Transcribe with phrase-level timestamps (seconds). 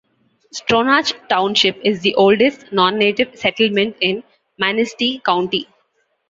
[0.51, 4.23] Stronach Township is the oldest non-native settlement in
[4.57, 5.67] Manistee County.